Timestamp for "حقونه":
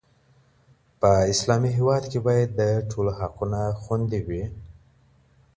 3.19-3.61